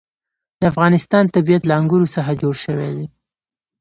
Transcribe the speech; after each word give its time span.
د 0.59 0.61
افغانستان 0.71 1.23
طبیعت 1.35 1.63
له 1.65 1.73
انګور 1.79 2.03
څخه 2.15 2.31
جوړ 2.41 2.55
شوی 2.65 2.91
دی. 2.97 3.05